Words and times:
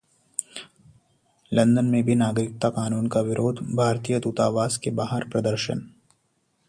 London 1.51 1.85
में 1.85 2.03
भी 2.03 2.15
नागरिकता 2.15 2.69
कानून 2.69 3.07
का 3.07 3.21
विरोध, 3.21 3.59
भारतीय 3.75 4.19
दूतावास 4.19 4.77
के 4.77 4.91
बाहर 4.91 5.29
प्रदर्शन 5.29 5.87